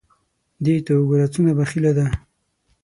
[0.63, 2.05] دې ته وګوره څونه بخیله ده!